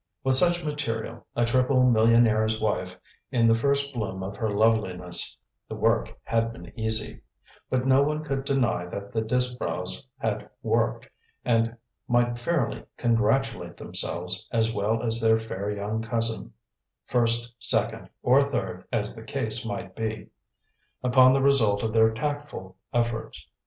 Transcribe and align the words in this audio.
With 0.23 0.33
such 0.33 0.63
material 0.63 1.27
a 1.35 1.45
triple 1.45 1.85
millionaire's 1.87 2.59
wife 2.59 2.99
in 3.29 3.45
the 3.45 3.53
first 3.53 3.93
bloom 3.93 4.23
of 4.23 4.35
her 4.35 4.49
loveliness 4.49 5.37
the 5.69 5.75
work 5.75 6.17
had 6.23 6.51
been 6.51 6.73
easy; 6.75 7.21
but 7.69 7.85
no 7.85 8.01
one 8.01 8.23
could 8.23 8.43
deny 8.43 8.87
that 8.87 9.13
the 9.13 9.21
Disbrowes 9.21 10.07
had 10.17 10.49
worked, 10.63 11.07
and 11.45 11.77
might 12.07 12.39
fairly 12.39 12.83
congratulate 12.97 13.77
themselves, 13.77 14.49
as 14.51 14.73
well 14.73 15.03
as 15.03 15.21
their 15.21 15.37
fair 15.37 15.69
young 15.69 16.01
cousin, 16.01 16.53
(first, 17.05 17.53
second, 17.59 18.09
or 18.23 18.41
third, 18.41 18.85
as 18.91 19.15
the 19.15 19.23
case 19.23 19.63
might 19.67 19.95
be) 19.95 20.31
upon 21.03 21.31
the 21.31 21.43
result 21.43 21.83
of 21.83 21.93
their 21.93 22.09
tactful 22.11 22.75
efforts. 22.91 23.47